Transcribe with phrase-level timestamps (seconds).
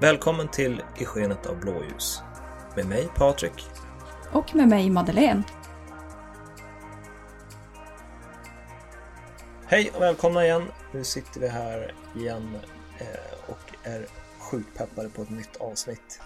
[0.00, 2.22] Välkommen till I skenet av blåljus.
[2.76, 3.66] Med mig Patrik.
[4.32, 5.42] Och med mig Madeleine.
[9.70, 10.62] Hej och välkomna igen.
[10.94, 12.58] Nu sitter vi här igen
[12.98, 14.06] eh, och är
[14.38, 16.20] sjukt peppade på ett nytt avsnitt.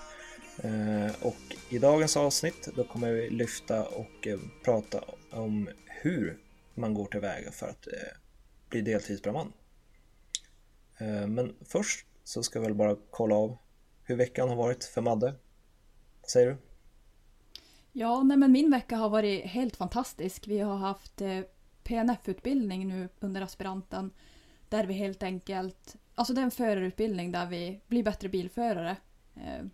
[0.62, 5.00] Eh, och i dagens avsnitt då kommer vi lyfta och eh, prata
[5.30, 6.38] om hur
[6.74, 7.88] man går tillväga för att
[8.68, 9.52] bli deltidsbrandman.
[11.28, 13.56] Men först så ska vi väl bara kolla av
[14.04, 15.34] hur veckan har varit för Madde.
[16.20, 16.56] Vad säger du?
[17.92, 20.48] Ja, nej men min vecka har varit helt fantastisk.
[20.48, 21.22] Vi har haft
[21.84, 24.10] PNF-utbildning nu under aspiranten.
[24.68, 28.96] Där vi helt enkelt, alltså det är en förarutbildning där vi blir bättre bilförare.
[29.36, 29.66] Eh,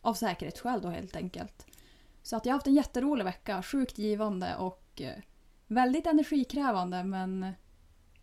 [0.00, 1.66] av säkerhetsskäl då helt enkelt.
[2.22, 5.22] Så att jag har haft en jätterolig vecka, sjukt givande och eh,
[5.66, 7.42] väldigt energikrävande men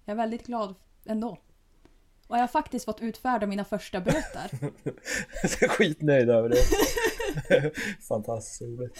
[0.05, 1.38] jag är väldigt glad ändå.
[2.27, 4.50] Och jag har faktiskt fått utfärda mina första böter.
[5.44, 7.72] Jag är skitnöjd över det.
[8.08, 9.00] Fantastiskt roligt.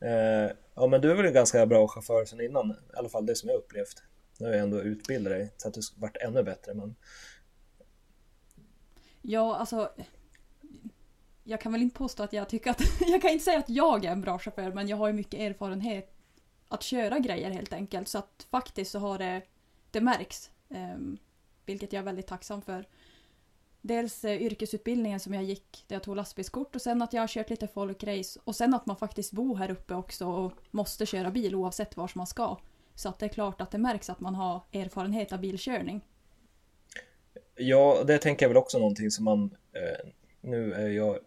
[0.00, 3.26] Eh, ja men du är väl en ganska bra chaufför sedan innan, i alla fall
[3.26, 4.02] det som jag upplevt.
[4.38, 6.94] Nu har jag ändå utbildat dig så att du varit ännu bättre men
[9.22, 9.92] Ja, alltså.
[11.44, 12.80] Jag kan väl inte påstå att jag tycker att...
[13.00, 15.40] Jag kan inte säga att jag är en bra chaufför men jag har ju mycket
[15.40, 16.14] erfarenhet
[16.68, 18.08] att köra grejer helt enkelt.
[18.08, 19.42] Så att faktiskt så har det...
[19.90, 20.50] Det märks.
[20.68, 20.98] Eh,
[21.66, 22.86] vilket jag är väldigt tacksam för.
[23.82, 27.28] Dels eh, yrkesutbildningen som jag gick där jag tog lastbilskort och sen att jag har
[27.28, 31.30] kört lite folkrace och sen att man faktiskt bor här uppe också och måste köra
[31.30, 32.56] bil oavsett vart man ska.
[32.94, 36.00] Så att det är klart att det märks att man har erfarenhet av bilkörning.
[37.56, 40.08] ja, det tänker jag väl också någonting som man eh,
[40.40, 41.18] nu är jag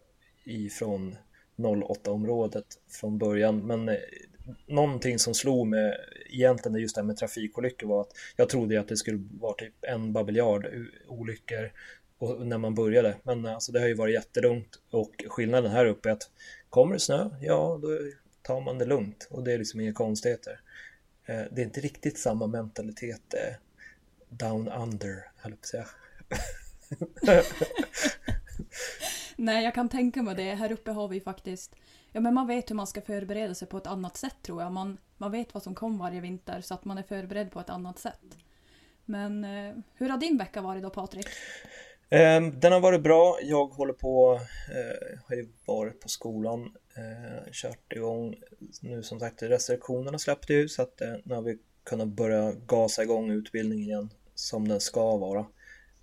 [0.43, 1.15] ifrån
[1.57, 3.95] 08-området från början men eh,
[4.67, 5.97] någonting som slog mig
[6.29, 9.73] egentligen just det här med trafikolyckor var att jag trodde att det skulle vara typ
[9.81, 10.67] en babiljard
[11.07, 11.71] olyckor
[12.21, 13.17] och när man började.
[13.23, 16.29] Men eh, alltså det har ju varit jättelugnt och skillnaden här uppe är att
[16.69, 17.87] kommer det snö, ja då
[18.41, 20.59] tar man det lugnt och det är liksom inga konstigheter.
[21.25, 23.55] Eh, det är inte riktigt samma mentalitet eh,
[24.29, 25.85] down under, höll jag på att säga.
[29.35, 30.53] Nej, jag kan tänka mig det.
[30.53, 31.75] Här uppe har vi faktiskt...
[32.11, 34.71] Ja, men man vet hur man ska förbereda sig på ett annat sätt tror jag.
[34.71, 37.69] Man, man vet vad som kommer varje vinter så att man är förberedd på ett
[37.69, 38.37] annat sätt.
[39.05, 41.27] Men eh, hur har din vecka varit då Patrik?
[42.13, 43.39] Ehm, den har varit bra.
[43.41, 44.39] Jag håller på,
[44.69, 48.35] eh, har ju varit på skolan, eh, kört igång.
[48.81, 53.03] Nu som sagt restriktionerna släppte ju så att eh, nu har vi kunnat börja gasa
[53.03, 55.39] igång utbildningen igen som den ska vara.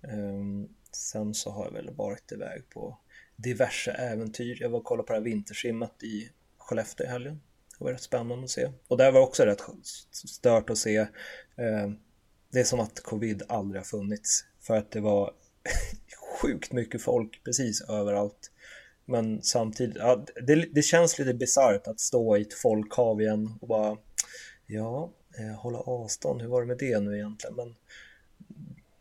[0.03, 2.97] Eh, Sen så har jag väl varit iväg på
[3.35, 4.57] diverse äventyr.
[4.61, 7.41] Jag var och kollade på det här vintersimmet i Skellefteå i helgen.
[7.79, 8.71] Det var rätt spännande att se.
[8.87, 9.61] Och där var också rätt
[10.11, 10.97] stört att se.
[10.97, 11.89] Eh,
[12.51, 14.45] det är som att covid aldrig har funnits.
[14.61, 15.33] För att det var
[16.41, 18.51] sjukt mycket folk precis överallt.
[19.05, 23.67] Men samtidigt, ja, det, det känns lite bisarrt att stå i ett folkhav igen och
[23.67, 23.97] bara
[24.71, 27.55] Ja, eh, hålla avstånd, hur var det med det nu egentligen?
[27.55, 27.75] Men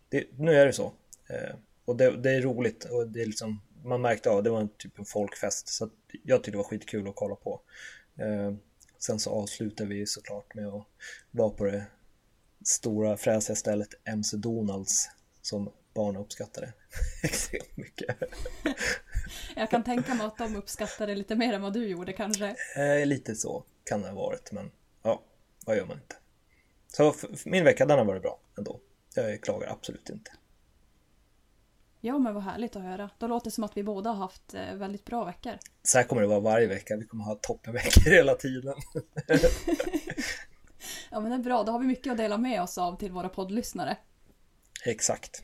[0.08, 0.92] det, nu är det så.
[1.28, 4.60] Eh, och det, det är roligt och det är liksom man märkte av det var
[4.60, 5.92] en typ en folkfest så att
[6.24, 7.60] jag tyckte det var skitkul att kolla på.
[8.16, 8.54] Eh,
[8.98, 10.86] sen så avslutar vi såklart med att
[11.30, 11.86] vara på det
[12.64, 15.08] stora fräsiga stället MC Donalds
[15.42, 16.72] som barnen uppskattade
[17.22, 18.16] extremt mycket.
[19.56, 22.56] Jag kan tänka mig att de uppskattar det lite mer än vad du gjorde kanske.
[22.76, 24.70] Eh, lite så kan det ha varit men
[25.02, 25.22] ja,
[25.66, 26.16] vad gör man inte.
[26.88, 27.14] Så
[27.44, 28.80] min vecka den har varit bra ändå.
[29.14, 30.30] Jag klagar absolut inte.
[32.00, 33.10] Ja, men vad härligt att höra.
[33.18, 35.58] Då låter det som att vi båda har haft eh, väldigt bra veckor.
[35.82, 36.96] Så här kommer det vara varje vecka.
[36.96, 38.74] Vi kommer ha toppenveckor hela tiden.
[41.10, 41.62] Ja, men det är bra.
[41.62, 43.96] Då har vi mycket att dela med oss av till våra poddlyssnare.
[44.84, 45.42] Exakt.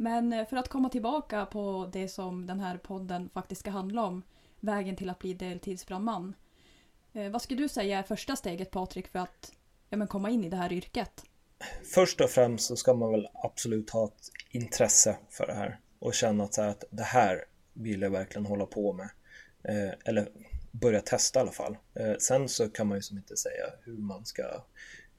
[0.00, 4.04] Men eh, för att komma tillbaka på det som den här podden faktiskt ska handla
[4.04, 4.22] om,
[4.60, 6.34] vägen till att bli deltidsbrandman.
[7.12, 9.52] Eh, vad skulle du säga är första steget Patrik för att
[9.88, 11.24] ja, men komma in i det här yrket?
[11.94, 16.14] Först och främst så ska man väl absolut ha ett intresse för det här och
[16.14, 19.10] känna att, så här, att det här vill jag verkligen hålla på med.
[19.62, 20.28] Eh, eller
[20.70, 21.76] börja testa i alla fall.
[21.94, 24.64] Eh, sen så kan man ju som inte säga hur man ska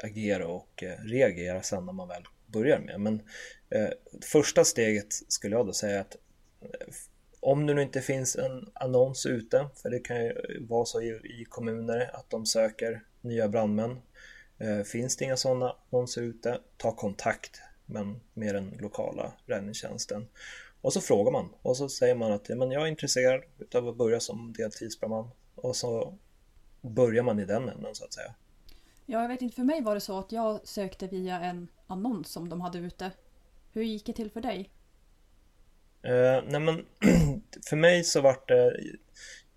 [0.03, 2.99] agera och eh, reagera sen när man väl börjar med.
[2.99, 3.21] Men
[3.69, 3.89] eh,
[4.21, 6.15] första steget skulle jag då säga att
[6.61, 6.93] eh,
[7.39, 11.09] om det nu inte finns en annons ute, för det kan ju vara så i,
[11.09, 14.01] i kommuner att de söker nya brandmän.
[14.57, 20.27] Eh, finns det inga sådana annonser ute, ta kontakt men med den lokala räddningstjänsten.
[20.81, 23.43] Och så frågar man och så säger man att ja, men jag är intresserad
[23.75, 26.17] av att börja som deltidsbrandman och så
[26.81, 28.35] börjar man i den änden så att säga.
[29.05, 29.55] Ja, jag vet inte.
[29.55, 33.11] För mig var det så att jag sökte via en annons som de hade ute.
[33.71, 34.69] Hur gick det till för dig?
[36.05, 36.85] Uh, nej men
[37.69, 38.79] för mig så vart det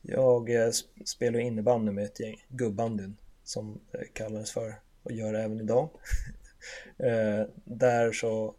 [0.03, 0.71] Jag eh,
[1.05, 5.61] spelar innebandy med ett gäng, gubbandyn som eh, det kallades för och gör det även
[5.61, 5.91] idag.
[7.01, 8.55] uh, där så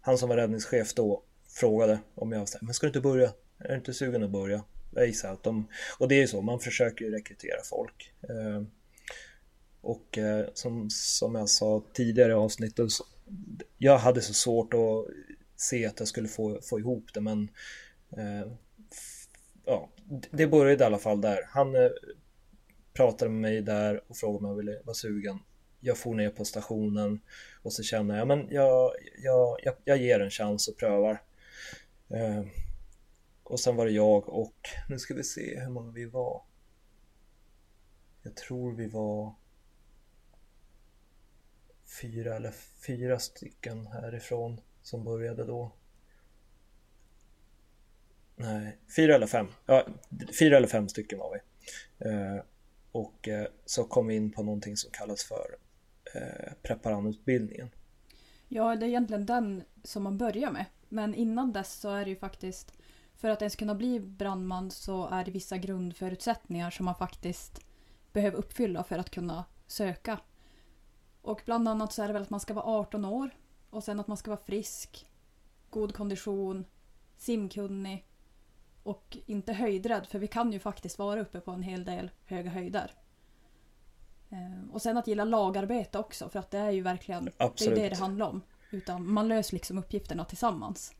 [0.00, 3.32] han som var räddningschef då frågade om jag var men ska du inte börja?
[3.58, 4.64] Är du inte sugen att börja?
[4.94, 8.12] Jag gissar att de, och det är ju så, man försöker ju rekrytera folk.
[8.30, 8.62] Uh,
[9.80, 12.88] och eh, som, som jag sa tidigare i avsnittet,
[13.78, 15.06] jag hade så svårt att
[15.56, 17.48] se att jag skulle få, få ihop det men
[18.16, 18.52] eh,
[19.64, 19.90] ja,
[20.30, 21.38] det började i alla fall där.
[21.48, 21.90] Han eh,
[22.92, 25.38] pratade med mig där och frågade om jag ville vara sugen.
[25.80, 27.20] Jag for ner på stationen
[27.62, 28.92] och så känner jag men jag,
[29.22, 31.22] jag, jag, jag ger en chans och prövar.
[32.08, 32.44] Eh,
[33.42, 36.42] och sen var det jag och nu ska vi se hur många vi var.
[38.22, 39.34] Jag tror vi var
[42.00, 42.50] fyra eller
[42.86, 45.72] fyra stycken härifrån som började då.
[48.36, 49.46] Nej, fyra eller fem.
[49.66, 49.86] Ja,
[50.38, 51.40] fyra eller fem stycken var vi.
[52.08, 52.42] Eh,
[52.92, 55.56] och eh, så kom vi in på någonting som kallas för
[56.14, 57.70] eh, preparandutbildningen.
[58.48, 60.64] Ja, det är egentligen den som man börjar med.
[60.88, 62.72] Men innan dess så är det ju faktiskt
[63.14, 67.64] för att ens kunna bli brandman så är det vissa grundförutsättningar som man faktiskt
[68.12, 70.20] behöver uppfylla för att kunna söka.
[71.22, 73.30] Och bland annat så är det väl att man ska vara 18 år
[73.70, 75.06] och sen att man ska vara frisk,
[75.70, 76.64] god kondition,
[77.16, 78.06] simkunnig
[78.82, 82.50] och inte höjdrädd för vi kan ju faktiskt vara uppe på en hel del höga
[82.50, 82.94] höjder.
[84.30, 87.74] Eh, och sen att gilla lagarbete också för att det är ju verkligen Absolut.
[87.74, 88.42] det, är det det handlar om.
[88.70, 90.94] Utan man löser liksom uppgifterna tillsammans.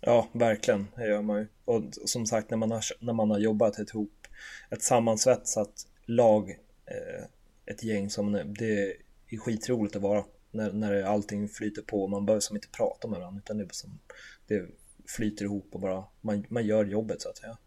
[0.00, 0.86] Ja, verkligen.
[0.96, 1.48] Det gör man ju.
[1.64, 4.26] Och som sagt, när man har, när man har jobbat ihop
[4.70, 6.50] ett sammansvetsat lag,
[6.86, 7.24] eh,
[7.66, 8.92] ett gäng som det
[9.28, 12.06] är skitroligt att vara när, när allting flyter på.
[12.06, 13.98] Man behöver som inte prata med varandra utan det, som,
[14.46, 14.66] det
[15.06, 17.58] flyter ihop och bara man, man gör jobbet så att säga.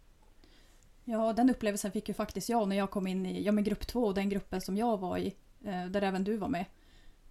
[1.06, 3.88] Ja, den upplevelsen fick ju faktiskt jag när jag kom in i ja, men grupp
[3.88, 5.36] två, den gruppen som jag var i,
[5.66, 6.66] eh, där även du var med.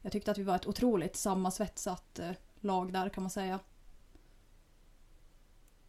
[0.02, 2.30] Jag tyckte att vi var ett otroligt sammansvetsat eh,
[2.60, 3.60] lag där kan man säga.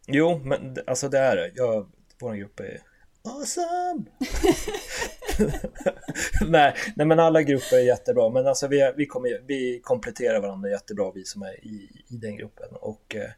[0.07, 1.51] Jo, men alltså det är det.
[1.55, 2.81] Jag, vår grupp är
[3.23, 4.05] awesome!
[6.47, 8.29] nej, nej, men alla grupper är jättebra.
[8.29, 12.37] Men alltså vi, vi, kommer, vi kompletterar varandra jättebra vi som är i, i den
[12.37, 12.67] gruppen.
[12.71, 13.29] Och eh,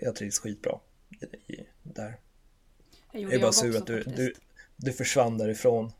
[0.00, 0.78] jag trivs skitbra
[1.20, 2.16] i, i, där.
[3.12, 4.34] Jag, jag är bara sur att du, du,
[4.76, 5.92] du försvann därifrån.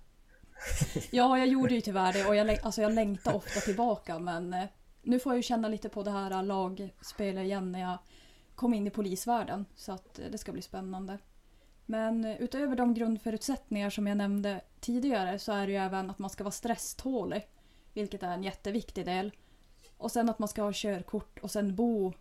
[1.11, 4.65] ja, jag gjorde ju tyvärr det och jag, alltså jag längtar ofta tillbaka men eh,
[5.03, 7.99] nu får jag ju känna lite på det här lagspelet igen när jag
[8.55, 11.19] kom in i polisvärlden så att eh, det ska bli spännande.
[11.91, 16.31] Men utöver de grundförutsättningar som jag nämnde tidigare så är det ju även att man
[16.31, 17.47] ska vara stresstålig,
[17.95, 19.33] vilket är en jätteviktig del.
[19.97, 22.13] Och sen att man ska ha körkort och sen bo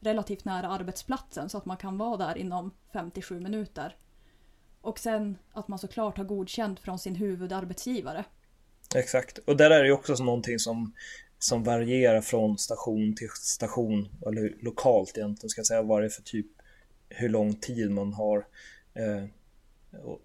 [0.00, 3.96] relativt nära arbetsplatsen så att man kan vara där inom 57 minuter.
[4.80, 8.24] Och sen att man såklart har godkänt från sin huvudarbetsgivare.
[8.94, 10.94] Exakt, och där är det ju också någonting som,
[11.38, 16.10] som varierar från station till station, eller lokalt egentligen ska jag säga, vad det är
[16.10, 16.46] för typ,
[17.08, 18.46] hur lång tid man har
[18.94, 19.24] eh,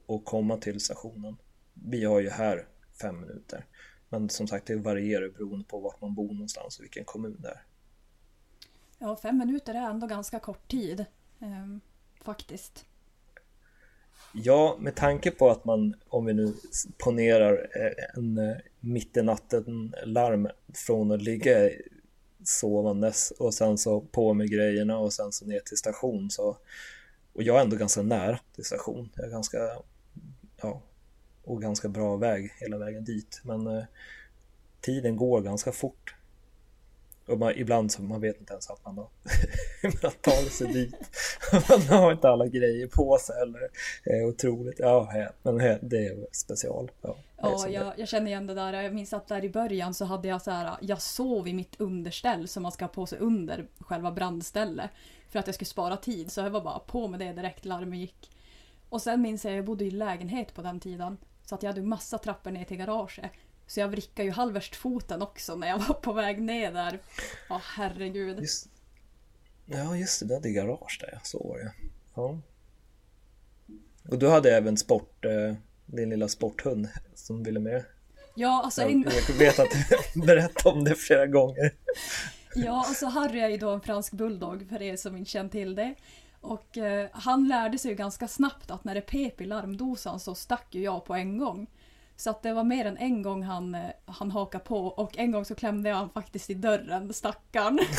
[0.08, 1.38] att komma till stationen.
[1.74, 2.68] Vi har ju här
[3.02, 3.66] fem minuter,
[4.10, 7.50] men som sagt det varierar beroende på vart man bor någonstans och vilken kommun det
[7.50, 7.64] är.
[9.00, 11.00] Ja, fem minuter är ändå ganska kort tid.
[11.40, 11.78] Eh,
[12.22, 12.86] faktiskt.
[14.34, 16.54] Ja, med tanke på att man, om vi nu
[16.98, 21.70] ponerar eh, en eh, mitt i natten larm från att ligga
[22.44, 26.58] sovandes och sen så på med grejerna och sen så ner till station så
[27.38, 29.10] och jag är ändå ganska nära till station.
[29.16, 29.58] Jag är ganska,
[30.62, 30.82] ja,
[31.44, 33.42] och ganska bra väg hela vägen dit.
[33.44, 33.84] Men eh,
[34.82, 36.16] tiden går ganska fort.
[37.28, 39.08] Och man, ibland så man vet inte ens att man har
[40.04, 40.96] man tar sig dit.
[41.70, 43.70] man har inte alla grejer på sig eller
[44.04, 44.80] är otroligt.
[44.80, 45.14] Ja,
[45.44, 46.92] men det är special.
[47.02, 48.74] Ja, ja jag, jag, känner igen det där.
[48.74, 50.78] Jag minns att där i början så hade jag så här.
[50.82, 54.90] Jag sov i mitt underställ som man ska ha på sig under själva brandstället.
[55.38, 58.00] För att jag skulle spara tid så jag var bara på med det direkt larmet
[58.00, 58.32] gick.
[58.90, 61.18] Och sen minns jag, jag bodde i lägenhet på den tiden.
[61.46, 63.32] Så att jag hade massa trappor ner till garaget.
[63.68, 67.00] Så jag vrickade ju halvvärst foten också när jag var på väg ner där.
[67.50, 68.40] Ja, herregud.
[68.40, 68.70] Just,
[69.66, 70.26] ja, just det.
[70.26, 71.72] Du hade garage där, så var det
[72.16, 72.40] ja.
[74.10, 77.86] Och du hade även sport, eh, din lilla sporthund som ville med?
[78.36, 79.72] Ja, alltså Jag, jag vet att
[80.14, 81.74] du berättat om det flera gånger.
[82.66, 85.76] Ja, alltså Harry är ju då en fransk bulldog för er som inte känner till
[85.76, 85.96] det.
[86.42, 90.36] Och eh, han lärde sig ju ganska snabbt att när det pep i larmdosan så
[90.36, 91.68] stack ju jag på en gång.
[92.16, 95.32] Så att det var mer än en gång han, eh, han hakade på och en
[95.32, 97.80] gång så klämde jag han faktiskt i dörren, stackarn.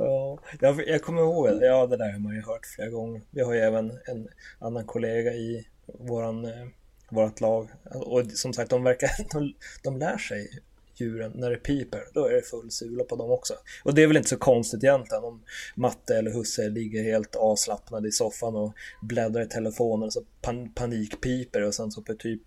[0.00, 3.22] Ja, jag, jag kommer ihåg, ja det där har man ju hört flera gånger.
[3.30, 6.66] Vi har ju även en annan kollega i våran, eh,
[7.10, 10.62] vårat lag och som sagt de verkar, de, de lär sig
[11.00, 13.54] djuren när det piper, då är det full sula på dem också.
[13.84, 15.42] Och det är väl inte så konstigt egentligen om
[15.76, 21.62] Matte eller Husse ligger helt avslappnade i soffan och bläddrar i telefonen så pan panikpiper
[21.62, 22.42] och sen så på typ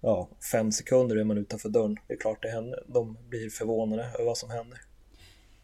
[0.00, 1.96] ja, fem sekunder är man utanför dörren.
[2.08, 2.84] Det är klart det händer.
[2.86, 4.80] De blir förvånade över vad som händer.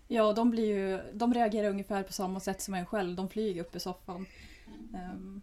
[0.09, 3.17] Ja, de, blir ju, de reagerar ungefär på samma sätt som en själv.
[3.17, 4.27] De flyger upp i soffan.
[4.95, 5.43] Ehm,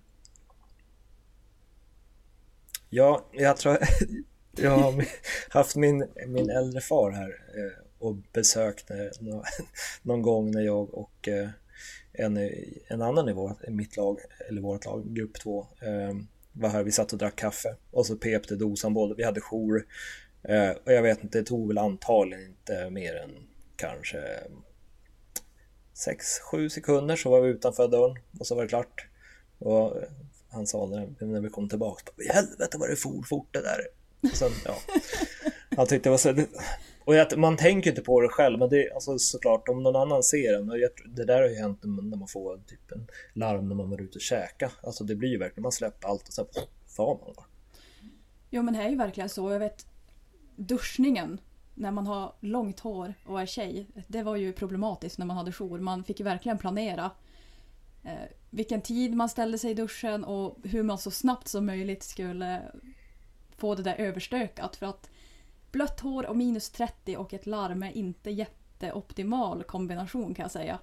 [2.90, 3.78] Ja, jag tror
[4.58, 4.78] jag
[5.50, 9.44] har haft min, min äldre far här eh, och besökte nå-
[10.02, 11.50] någon gång när jag och eh,
[12.14, 12.38] en,
[12.88, 16.16] en annan i vårt, i mitt lag, eller vårt lag, grupp två, eh,
[16.54, 16.84] var här.
[16.84, 19.16] Vi satt och drack kaffe och så pep det dosan både.
[19.16, 19.86] Vi hade jour
[20.84, 23.32] och jag vet inte, det tog väl antagligen inte mer än
[23.76, 24.18] kanske
[26.54, 29.08] 6-7 sekunder så var vi utanför dörren och så var det klart.
[29.60, 29.96] Och
[30.50, 33.80] han sa när, när vi kom tillbaka, i helvete vad det for fort det där.
[34.34, 34.76] Sen, ja.
[35.70, 36.46] Jag tyckte det var så...
[37.06, 39.96] Och jag, man tänker inte på det själv, men det är alltså, såklart om någon
[39.96, 40.70] annan ser en.
[40.70, 43.90] Och jag, det där har ju hänt när man, får typ en larm när man
[43.90, 44.72] var ute och käka.
[44.84, 46.46] Alltså det blir ju verkligen, man släpper allt och sen
[46.98, 47.46] far man bara.
[48.50, 49.52] Jo men det är ju verkligen så.
[49.52, 49.86] Jag vet
[50.56, 51.42] duschningen
[51.74, 53.88] när man har långt hår och är tjej.
[54.08, 55.80] Det var ju problematiskt när man hade jour.
[55.80, 57.12] Man fick ju verkligen planera
[58.04, 58.12] eh,
[58.50, 62.62] vilken tid man ställde sig i duschen och hur man så snabbt som möjligt skulle
[63.58, 64.76] få det där överstökat.
[64.76, 65.10] För att
[65.72, 70.80] blött hår och minus 30 och ett larm är inte jätteoptimal kombination kan jag säga.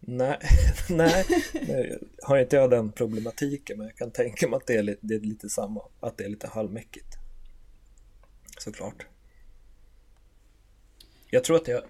[0.00, 0.38] Nej,
[0.90, 1.24] nej,
[1.54, 5.00] nej, har inte jag den problematiken, men jag kan tänka mig att det är lite,
[5.06, 7.16] det är lite samma, att det är lite halvmäckigt.
[8.58, 9.06] Såklart.
[11.30, 11.82] Jag tror att jag,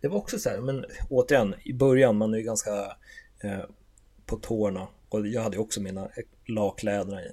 [0.00, 2.96] det var också så här, men återigen, i början, man är ju ganska
[3.42, 3.64] eh,
[4.26, 6.10] på tårna och jag hade ju också mina
[6.46, 7.32] lakläder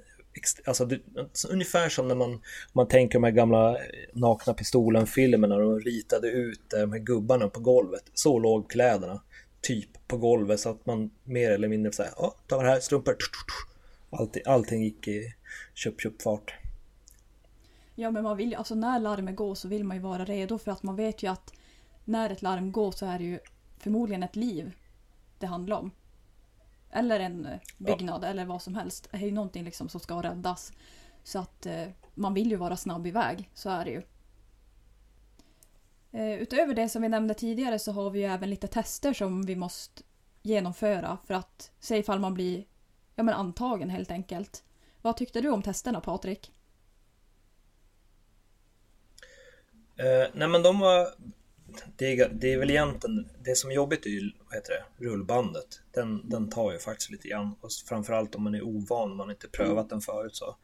[0.66, 2.40] Alltså det, alltså, ungefär som när man,
[2.72, 7.48] man tänker de här gamla eh, nakna pistolen-filmerna de ritade ut eh, de här gubbarna
[7.48, 8.04] på golvet.
[8.14, 9.22] Så låg kläderna
[9.60, 13.16] typ på golvet så att man mer eller mindre såhär, ja, ta det här, strumpor,
[14.10, 15.34] allting, allting gick i
[15.74, 16.54] köp, köp fart.
[17.94, 20.58] Ja men man vill ju, alltså när larmet går så vill man ju vara redo
[20.58, 21.52] för att man vet ju att
[22.04, 23.38] när ett larm går så är det ju
[23.78, 24.72] förmodligen ett liv
[25.38, 25.90] det handlar om.
[26.90, 29.08] Eller en eh, byggnad eller vad som helst.
[29.12, 30.72] Är ju någonting liksom som ska räddas.
[31.24, 34.02] Så att eh, man vill ju vara snabb iväg, så är det ju.
[36.12, 39.42] Eh, utöver det som vi nämnde tidigare så har vi ju även lite tester som
[39.42, 40.02] vi måste
[40.42, 42.64] genomföra för att se ifall man blir
[43.14, 44.64] ja, men antagen helt enkelt.
[45.02, 46.52] Vad tyckte du om testerna Patrik?
[49.96, 51.08] Eh, nej men de var...
[51.96, 55.04] Det är, det är väl egentligen, det som är jobbigt är ju, vad heter det,
[55.04, 55.80] rullbandet.
[55.90, 57.54] Den, den tar ju faktiskt lite grann.
[57.60, 60.56] Och framförallt om man är ovan, om man inte prövat den förut så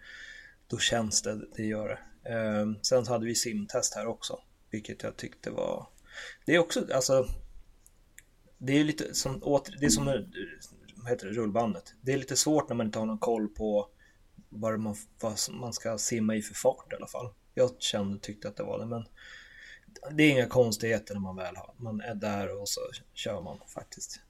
[0.67, 2.31] då känns det, det gör det.
[2.33, 4.41] Eh, sen så hade vi simtest här också,
[4.71, 5.87] vilket jag tyckte var...
[6.47, 7.29] Det är också, alltså...
[8.59, 10.15] Det är lite som, åter, det är som, eh,
[10.97, 11.95] vad heter det, rullbandet.
[12.01, 13.89] Det är lite svårt när man inte har någon koll på
[14.49, 17.35] vad man, vad man ska simma i för fart i alla fall.
[17.55, 19.05] Jag kände, tyckte att det var det, men
[20.11, 22.81] det är inga konstigheter när man väl har, man är där och så
[23.15, 24.21] kör man faktiskt.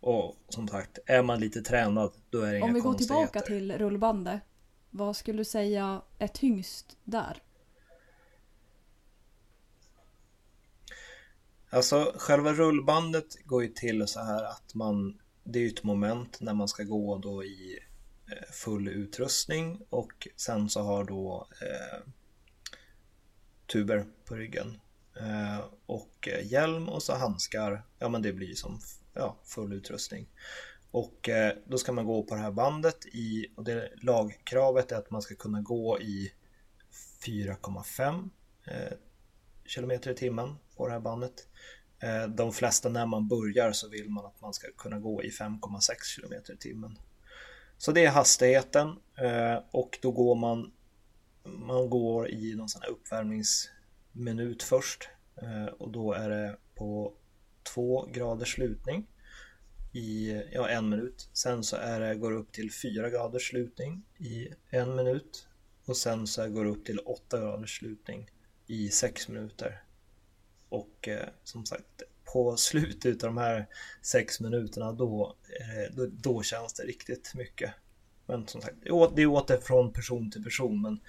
[0.00, 3.40] Och som sagt, är man lite tränad, då är det inga Om vi går tillbaka
[3.40, 4.40] till rullbandet.
[4.90, 7.42] Vad skulle du säga är tyngst där?
[11.70, 16.40] Alltså själva rullbandet går ju till så här att man, det är ju ett moment
[16.40, 17.78] när man ska gå då i
[18.26, 22.08] eh, full utrustning och sen så har då eh,
[23.66, 24.80] tuber på ryggen
[25.20, 27.82] Eh, och eh, hjälm och så handskar.
[27.98, 28.80] Ja men det blir som
[29.14, 30.26] ja, full utrustning.
[30.90, 34.96] Och eh, då ska man gå på det här bandet i, och det lagkravet är
[34.96, 36.32] att man ska kunna gå i
[37.26, 38.30] 4,5
[38.64, 38.98] km
[39.64, 41.48] kilometer i timmen på det här bandet.
[42.28, 45.80] De flesta när man börjar så vill man att man ska kunna gå i 5,6
[46.04, 46.98] kilometer i timmen.
[47.78, 48.96] Så det är hastigheten
[49.70, 50.72] och då går man
[51.44, 53.70] man går i någon sån här uppvärmnings
[54.16, 55.08] minut först
[55.42, 57.14] eh, och då är det på
[57.74, 59.06] två graders slutning.
[59.92, 61.28] i ja, en minut.
[61.32, 65.48] Sen så är det, går det upp till 4 graders slutning i en minut.
[65.84, 68.30] Och sen så går det upp till 8 graders slutning
[68.66, 69.82] i 6 minuter.
[70.68, 73.66] Och eh, som sagt, på slutet av de här
[74.02, 77.72] 6 minuterna då, eh, då, då, känns det riktigt mycket.
[78.26, 78.76] Men som sagt,
[79.16, 80.82] det är åter från person till person.
[80.82, 81.00] Men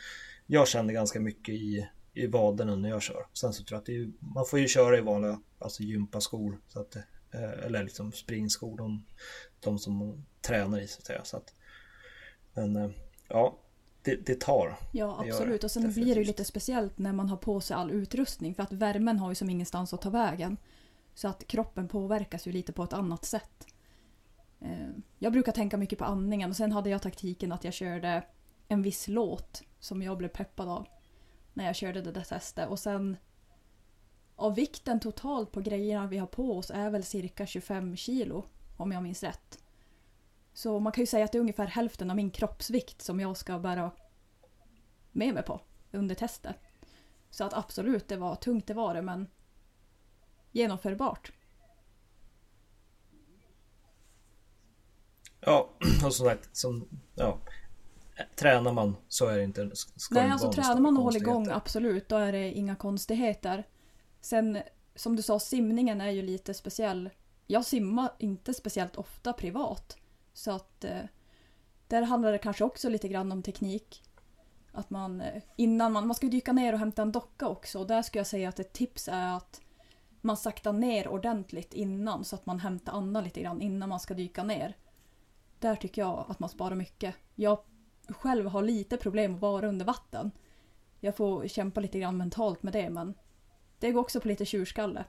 [0.47, 3.25] jag kände ganska mycket i, i vaderna när jag kör.
[3.33, 6.61] Sen så tror jag att är, man får ju köra i vanliga alltså gympaskor.
[6.67, 9.05] Så att, eh, eller liksom springskor, de,
[9.59, 11.23] de som tränar i så att säga.
[11.23, 11.53] Så att,
[12.53, 12.89] men eh,
[13.29, 13.59] ja,
[14.01, 14.77] det, det tar.
[14.91, 15.63] Ja, absolut.
[15.63, 16.03] Och sen definitivt.
[16.05, 18.55] blir det ju lite speciellt när man har på sig all utrustning.
[18.55, 20.57] För att värmen har ju som ingenstans att ta vägen.
[21.13, 23.67] Så att kroppen påverkas ju lite på ett annat sätt.
[24.59, 28.23] Eh, jag brukar tänka mycket på andningen och sen hade jag taktiken att jag körde
[28.67, 30.87] en viss låt som jag blev peppad av
[31.57, 32.69] när jag körde det där testet.
[32.69, 33.17] Och sen
[34.35, 38.45] av vikten totalt på grejerna vi har på oss är väl cirka 25 kilo
[38.77, 39.63] om jag minns rätt.
[40.53, 43.37] Så man kan ju säga att det är ungefär hälften av min kroppsvikt som jag
[43.37, 43.91] ska bära
[45.11, 45.61] med mig på
[45.91, 46.55] under testet.
[47.29, 49.27] Så att absolut, det var tungt det var det men
[50.51, 51.31] genomförbart.
[55.39, 55.69] Ja,
[56.05, 57.37] och som sagt, som, ja,
[58.35, 59.71] tränar man så är det inte.
[60.11, 63.67] Nej, alltså tränar man och håller igång, absolut, då är det inga konstigheter.
[64.21, 64.57] Sen,
[64.95, 67.09] som du sa, simningen är ju lite speciell.
[67.47, 69.97] Jag simmar inte speciellt ofta privat.
[70.33, 71.01] Så att eh,
[71.87, 74.03] där handlar det kanske också lite grann om teknik.
[74.71, 77.79] Att man eh, innan man, man ska dyka ner och hämta en docka också.
[77.79, 79.61] Och där skulle jag säga att ett tips är att
[80.21, 84.13] man saktar ner ordentligt innan så att man hämtar andan lite grann innan man ska
[84.13, 84.77] dyka ner.
[85.59, 87.15] Där tycker jag att man sparar mycket.
[87.35, 87.59] Jag
[88.09, 90.31] själv har lite problem att vara under vatten.
[90.99, 93.13] Jag får kämpa lite grann mentalt med det men
[93.79, 95.05] det går också på lite tjurskalle.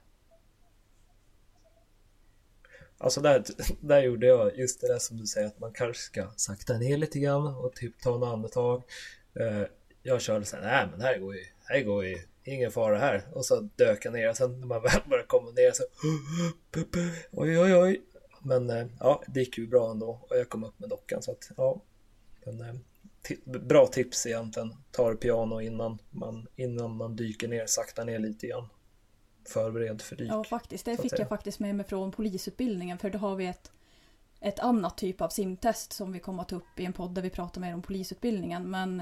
[2.99, 3.45] Alltså där,
[3.81, 6.97] där gjorde jag just det där som du säger att man kanske ska sakta ner
[6.97, 8.83] lite grann och typ ta en andetag.
[9.35, 9.63] Eh,
[10.03, 13.23] jag körde sen, nej men det här går ju, här går ju ingen fara här.
[13.33, 15.83] Och så dök jag ner och sen när man väl började komma ner så
[17.31, 18.03] oj oj oj.
[18.43, 21.31] Men eh, ja, det gick ju bra ändå och jag kom upp med dockan så
[21.31, 21.83] att ja.
[22.53, 22.85] Men,
[23.47, 24.75] eh, bra tips egentligen.
[24.91, 28.69] Ta piano innan man, innan man dyker ner, sakta ner lite grann
[29.49, 30.31] förberedd för dyk.
[30.31, 30.85] Ja, faktiskt.
[30.85, 33.73] Det fick jag faktiskt med mig från polisutbildningen för då har vi ett,
[34.41, 37.23] ett annat typ av simtest som vi kommer att ta upp i en podd där
[37.23, 38.71] vi pratar mer om polisutbildningen.
[38.71, 39.01] Men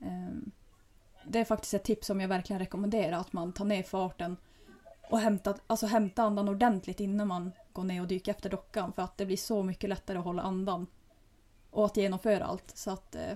[0.00, 0.34] eh,
[1.26, 4.36] det är faktiskt ett tips som jag verkligen rekommenderar att man tar ner farten
[5.10, 9.02] och hämta, alltså hämta andan ordentligt innan man går ner och dyker efter dockan för
[9.02, 10.86] att det blir så mycket lättare att hålla andan
[11.76, 12.76] och att genomföra allt.
[12.76, 13.32] Så att eh,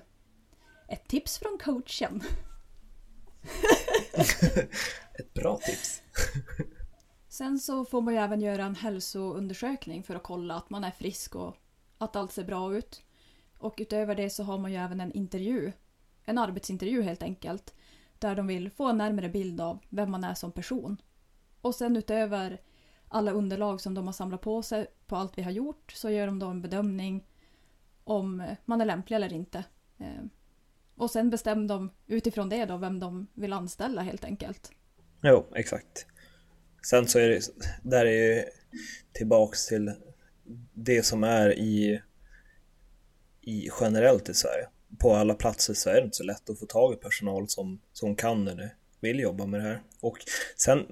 [0.89, 2.23] ett tips från coachen.
[5.19, 6.03] Ett bra tips.
[7.29, 10.91] Sen så får man ju även göra en hälsoundersökning för att kolla att man är
[10.91, 11.57] frisk och
[11.99, 13.03] att allt ser bra ut.
[13.59, 15.73] Och utöver det så har man ju även en intervju.
[16.25, 17.75] En arbetsintervju helt enkelt.
[18.19, 20.97] Där de vill få en närmare bild av vem man är som person.
[21.61, 22.61] Och sen utöver
[23.09, 26.27] alla underlag som de har samlat på sig på allt vi har gjort så gör
[26.27, 27.27] de då en bedömning
[28.11, 29.65] om man är lämplig eller inte.
[29.99, 30.25] Eh,
[30.97, 34.71] och sen bestämmer de utifrån det då vem de vill anställa helt enkelt.
[35.23, 36.07] Jo, exakt.
[36.83, 37.41] Sen så är det,
[37.83, 38.45] där är ju
[39.13, 39.93] tillbaks till
[40.75, 42.03] det som är i,
[43.41, 44.69] i generellt i Sverige.
[44.99, 47.81] På alla platser så är det inte så lätt att få tag i personal som,
[47.93, 49.83] som kan eller vill jobba med det här.
[50.01, 50.19] Och
[50.57, 50.87] sen,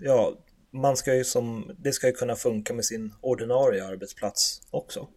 [0.00, 0.38] ja,
[0.70, 5.08] man ska ju som, det ska ju kunna funka med sin ordinarie arbetsplats också.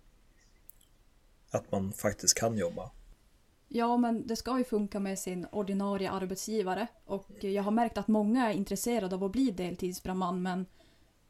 [1.51, 2.91] Att man faktiskt kan jobba.
[3.67, 8.07] Ja, men det ska ju funka med sin ordinarie arbetsgivare och jag har märkt att
[8.07, 10.65] många är intresserade av att bli deltidsbrandman men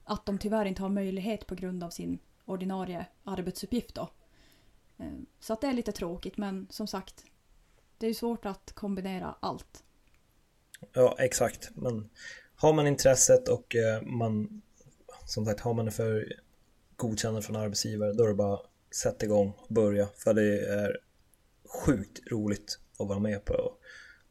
[0.03, 4.09] att de tyvärr inte har möjlighet på grund av sin ordinarie arbetsuppgift då.
[4.97, 5.05] Eh,
[5.39, 7.23] så att det är lite tråkigt men som sagt,
[7.97, 9.83] det är ju svårt att kombinera allt.
[10.93, 11.69] Ja, exakt.
[11.75, 12.09] Men
[12.55, 14.61] har man intresset och eh, man
[15.25, 16.33] som sagt, har man det för
[16.95, 18.59] godkännande från arbetsgivare då är det bara
[18.91, 20.97] Sätt igång och börja för det är
[21.85, 23.73] sjukt roligt att vara med på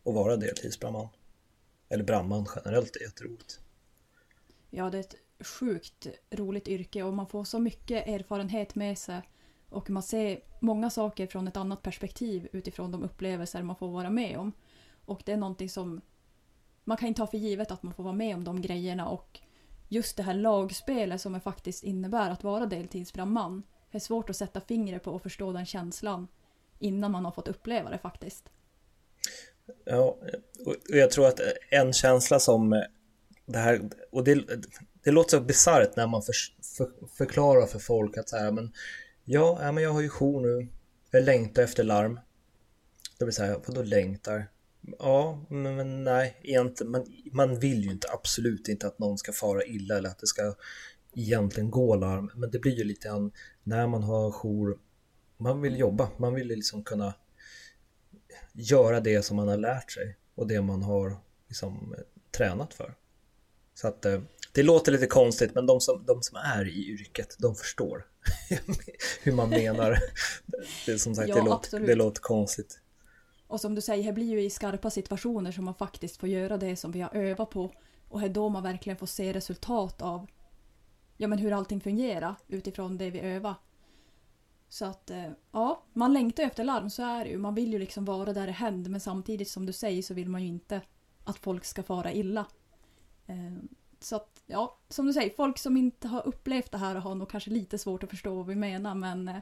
[0.02, 1.08] och vara deltidsbrandman.
[1.88, 3.60] Eller brandman generellt är jätteroligt.
[4.70, 9.22] Ja, det är ett sjukt roligt yrke och man får så mycket erfarenhet med sig
[9.68, 14.10] och man ser många saker från ett annat perspektiv utifrån de upplevelser man får vara
[14.10, 14.52] med om.
[15.04, 16.00] Och det är någonting som
[16.84, 19.40] man kan inte ta för givet att man får vara med om de grejerna och
[19.88, 23.62] just det här lagspelet som det faktiskt innebär att vara deltidsbrandman
[23.96, 26.28] är svårt att sätta fingret på och förstå den känslan
[26.78, 28.44] innan man har fått uppleva det faktiskt.
[29.84, 30.18] Ja,
[30.66, 32.84] och jag tror att en känsla som
[33.46, 34.44] det här, och det,
[35.04, 36.34] det låter så bisarrt när man för,
[36.76, 38.72] för, förklarar för folk att så här, men
[39.24, 40.68] ja, ja, men jag har ju jour nu,
[41.10, 42.20] jag längtar efter larm.
[43.18, 44.46] Då blir det så här, vadå längtar?
[44.98, 49.32] Ja, men, men nej, egentligen, man, man vill ju inte, absolut inte att någon ska
[49.32, 50.54] fara illa eller att det ska
[51.16, 52.30] egentligen gå larm.
[52.34, 54.78] Men det blir ju lite grann när man har jour,
[55.36, 57.14] man vill jobba, man vill liksom kunna
[58.52, 61.16] göra det som man har lärt sig och det man har
[61.48, 61.94] liksom
[62.30, 62.94] tränat för.
[63.74, 64.20] Så att eh,
[64.52, 68.06] det låter lite konstigt men de som, de som är i yrket de förstår
[69.22, 69.98] hur man menar.
[70.86, 72.80] Det som sagt, Ja, det, låter, det låter konstigt.
[73.46, 76.56] Och som du säger, det blir ju i skarpa situationer som man faktiskt får göra
[76.56, 77.72] det som vi har övat på.
[78.08, 80.26] Och det är då man verkligen får se resultat av
[81.16, 83.54] ja, men hur allting fungerar utifrån det vi övar.
[84.68, 87.38] Så att eh, ja, man längtar ju efter larm, så är det ju.
[87.38, 90.28] Man vill ju liksom vara där det händer men samtidigt som du säger så vill
[90.28, 90.80] man ju inte
[91.24, 92.46] att folk ska fara illa.
[93.26, 93.52] Eh,
[94.00, 97.30] så att ja, som du säger, folk som inte har upplevt det här har nog
[97.30, 99.36] kanske lite svårt att förstå vad vi menar men eh,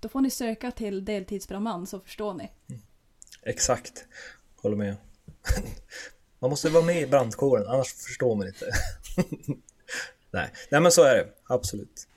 [0.00, 2.50] då får ni söka till deltidsbrandman så förstår ni.
[2.68, 2.82] Mm.
[3.42, 4.04] Exakt,
[4.56, 4.96] håller med.
[6.38, 8.66] Man måste vara med i brandkåren annars förstår man inte.
[10.34, 10.50] Nej.
[10.70, 12.08] Nej men så är det, absolut.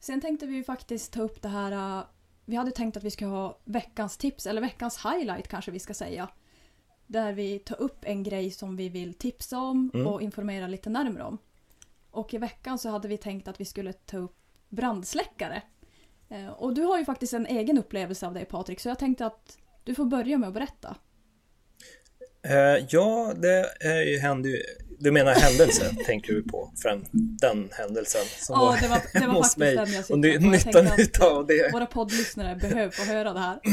[0.00, 1.72] Sen tänkte vi ju faktiskt ta upp det här.
[1.98, 2.04] uh,
[2.44, 5.94] Vi hade tänkt att vi ska ha veckans tips, eller veckans highlight kanske vi ska
[5.94, 6.28] säga.
[7.06, 10.06] Där vi tar upp en grej som vi vill tipsa om Mm.
[10.06, 11.38] och informera lite närmare om.
[12.10, 14.36] Och i veckan så hade vi tänkt att vi skulle ta upp
[14.68, 15.62] brandsläckare.
[16.28, 19.26] Eh, Och du har ju faktiskt en egen upplevelse av det Patrik, så jag tänkte
[19.26, 20.96] att du får börja med att berätta.
[22.42, 24.62] Eh, ja, det är ju, hände ju,
[24.98, 29.34] du menar händelse tänker du på, främ, den händelsen som Ja, det var, det var
[29.34, 29.76] hos mig.
[29.76, 30.26] den jag Och.
[30.26, 31.72] Jag nyttan utav det.
[31.72, 33.60] Våra poddlyssnare behöver få höra det här.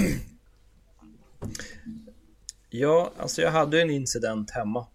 [2.73, 4.87] Ja, alltså jag hade en incident hemma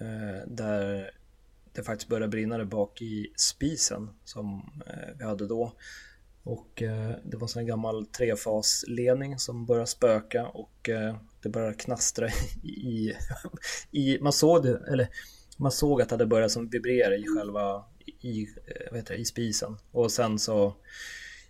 [0.00, 1.10] eh, där
[1.72, 5.72] det faktiskt började brinna där bak i spisen som eh, vi hade då.
[6.42, 12.28] Och eh, det var en gammal trefasledning som började spöka och eh, det började knastra
[12.62, 13.12] i,
[13.90, 15.08] i man såg det, eller
[15.56, 17.84] man såg att det hade börjat som vibrera i själva
[18.20, 20.76] i, eh, vad heter det, i spisen och sen så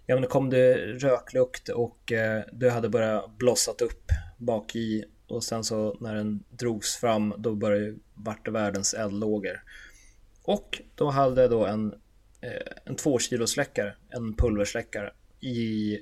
[0.08, 5.04] Ja men det kom det röklukt och eh, det hade börjat blossat upp bak i
[5.26, 9.62] och sen så när den drogs fram då började vart det världens eldlågor.
[10.42, 11.94] Och då hade jag då en,
[12.40, 15.98] eh, en två släckare, en pulversläckare i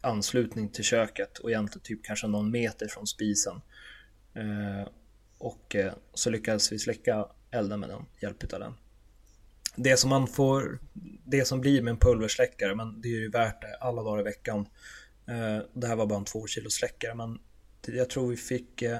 [0.00, 3.60] anslutning till köket och egentligen typ kanske någon meter från spisen.
[4.34, 4.88] Eh,
[5.38, 8.74] och eh, så lyckades vi släcka elda med den, hjälp utav den.
[9.76, 10.78] Det som man får,
[11.24, 14.24] det som blir med en pulversläckare, men det är ju värt det alla dagar i
[14.24, 14.68] veckan.
[15.28, 17.38] Eh, det här var bara en två kilo släckare, men
[17.86, 18.98] jag tror vi fick eh,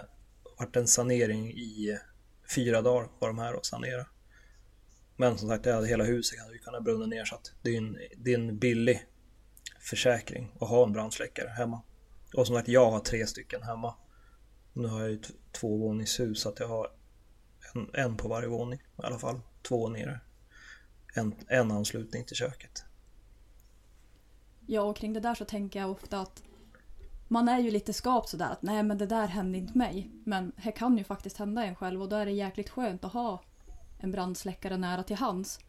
[0.59, 1.99] vart en sanering i
[2.55, 4.07] fyra dagar var de här och sanera.
[5.17, 7.79] Men som sagt, hade hela huset hade ju kunnat brunna ner så att det är
[7.79, 9.07] en, det är en billig
[9.81, 11.83] försäkring att ha en brandsläckare hemma.
[12.35, 13.95] Och som sagt, jag har tre stycken hemma.
[14.73, 16.91] Nu har jag ju ett tvåvåningshus så att jag har
[17.75, 19.41] en, en på varje våning i alla fall.
[19.63, 20.21] Två nere.
[21.15, 22.85] En, en anslutning till köket.
[24.67, 26.43] Ja, och kring det där så tänker jag ofta att
[27.29, 30.11] man är ju lite skapt sådär att nej men det där hände inte mig.
[30.25, 33.13] Men det kan ju faktiskt hända en själv och då är det jäkligt skönt att
[33.13, 33.43] ha
[33.99, 35.61] en brandsläckare nära till hands.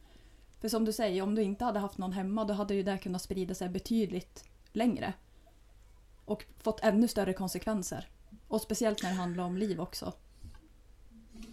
[0.61, 2.97] För som du säger, om du inte hade haft någon hemma då hade ju det
[2.97, 5.13] kunnat sprida sig betydligt längre.
[6.25, 8.09] Och fått ännu större konsekvenser.
[8.47, 10.13] Och speciellt när det handlar om liv också.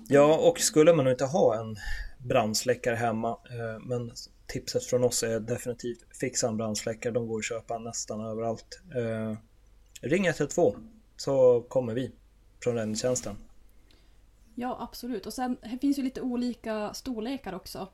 [0.09, 1.77] Ja, och skulle man inte ha en
[2.19, 4.13] brandsläckare hemma, eh, men
[4.47, 7.13] tipset från oss är definitivt fixa en brandsläckare.
[7.13, 8.81] De går att köpa nästan överallt.
[8.97, 9.37] Eh,
[10.01, 12.13] ring 112 så kommer vi
[12.63, 13.37] från räddningstjänsten.
[14.55, 15.27] Ja, absolut.
[15.27, 17.89] Och sen det finns ju lite olika storlekar också.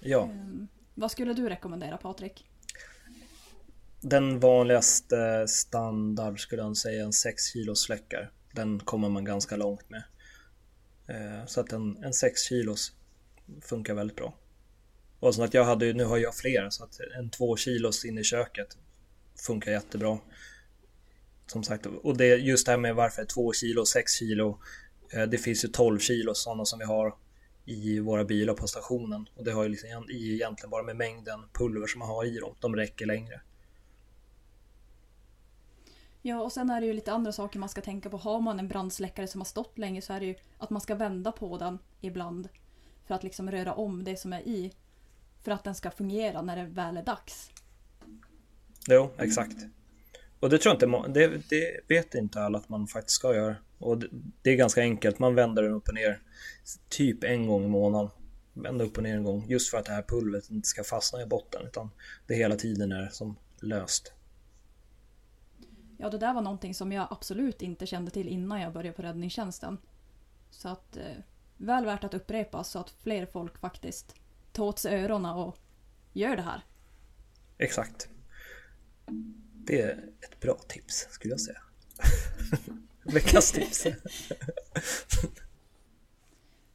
[0.00, 2.46] Ja, Ehm, vad skulle du rekommendera Patrik?
[4.00, 8.28] den vanligaste standard skulle jag säga en 6 kilos släckare.
[8.52, 10.02] Den kommer man ganska långt med.
[11.08, 12.92] Eh, så att en, en 6 kilos
[13.62, 14.34] funkar väldigt bra.
[15.20, 18.18] Och så att jag hade, nu har jag fler, så att en 2 kilos in
[18.18, 18.78] i köket
[19.46, 20.18] funkar jättebra.
[21.46, 24.60] Som sagt, och det just det här med varför 2 kilo, 6 kilo.
[25.12, 27.14] Eh, det finns ju 12 kilo sådana som vi har
[27.64, 29.28] i våra bilar på stationen.
[29.34, 32.38] Och det har ju liksom egent- egentligen bara med mängden pulver som man har i
[32.38, 32.56] dem.
[32.60, 33.40] De räcker längre.
[36.28, 38.16] Ja, och sen är det ju lite andra saker man ska tänka på.
[38.16, 40.94] Har man en brandsläckare som har stått länge så är det ju att man ska
[40.94, 42.48] vända på den ibland.
[43.06, 44.72] För att liksom röra om det som är i.
[45.42, 47.50] För att den ska fungera när det väl är dags.
[48.88, 49.56] Jo, exakt.
[50.40, 53.56] Och det tror jag inte, det, det vet inte alla att man faktiskt ska göra.
[53.78, 54.08] Och det,
[54.42, 56.20] det är ganska enkelt, man vänder den upp och ner
[56.88, 58.10] typ en gång i månaden.
[58.54, 61.22] vända upp och ner en gång just för att det här pulvret inte ska fastna
[61.22, 61.90] i botten utan
[62.26, 64.12] det hela tiden är som löst.
[65.96, 69.02] Ja, det där var någonting som jag absolut inte kände till innan jag började på
[69.02, 69.78] räddningstjänsten.
[70.50, 71.16] Så att, eh,
[71.56, 74.14] väl värt att upprepa så att fler folk faktiskt
[74.52, 75.58] tar åt sig öronen och
[76.12, 76.64] gör det här.
[77.58, 78.08] Exakt.
[79.54, 81.62] Det är ett bra tips skulle jag säga.
[83.02, 83.86] Veckans tips.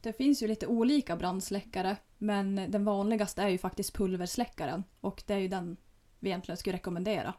[0.02, 5.34] Det finns ju lite olika brandsläckare men den vanligaste är ju faktiskt pulversläckaren och det
[5.34, 5.78] är ju den
[6.20, 7.34] vi egentligen skulle rekommendera.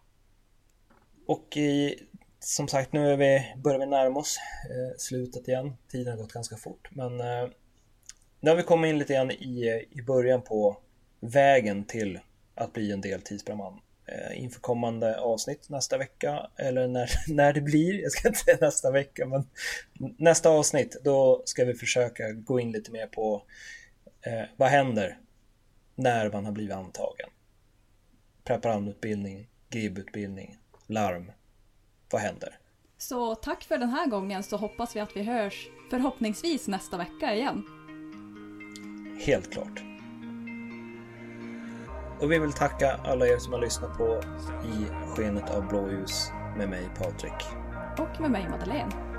[1.33, 1.99] Och i,
[2.41, 4.39] som sagt, nu är vi, börjar vi närma oss
[4.71, 5.77] eh, slutet igen.
[5.89, 7.49] Tiden har gått ganska fort, men eh,
[8.41, 10.77] nu har vi kommit in lite grann i, i början på
[11.21, 12.21] vägen till
[12.55, 13.81] att bli en deltidsbrandman.
[14.07, 18.59] Eh, inför kommande avsnitt nästa vecka, eller när, när det blir, jag ska inte säga
[18.61, 19.45] nästa vecka, men
[20.19, 23.43] nästa avsnitt, då ska vi försöka gå in lite mer på
[24.23, 25.19] eh, vad händer
[25.95, 27.31] när man har blivit antagen?
[28.45, 30.59] Preparandutbildning, GIB-utbildning,
[30.93, 31.33] larm.
[32.11, 32.59] Vad händer?
[32.99, 37.35] Så tack för den här gången så hoppas vi att vi hörs förhoppningsvis nästa vecka
[37.35, 37.65] igen.
[39.27, 39.83] Helt klart.
[42.21, 44.21] Och vi vill tacka alla er som har lyssnat på
[44.65, 47.45] I skenet av blåljus med mig Patrik.
[47.99, 49.12] Och med mig Madeleine.